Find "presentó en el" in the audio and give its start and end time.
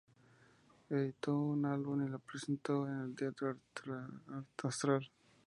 2.17-3.15